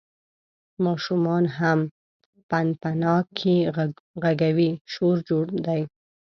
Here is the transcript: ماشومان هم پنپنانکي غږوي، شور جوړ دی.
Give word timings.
ماشومان 0.85 1.43
هم 1.57 1.79
پنپنانکي 2.51 3.57
غږوي، 4.23 4.71
شور 4.93 5.15
جوړ 5.29 5.45
دی. 5.67 5.81